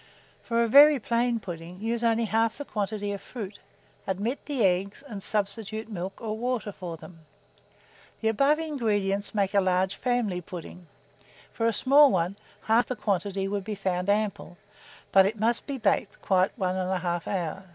[0.41, 3.59] For a very plain pudding, use only half the quantity of fruit,
[4.07, 7.19] omit the eggs, and substitute milk or water for them.
[8.21, 10.87] The above ingredients make a large family pudding;
[11.53, 14.57] for a small one, half the quantity would be found ample;
[15.11, 17.63] but it must be baked quite 1 1/2 hour.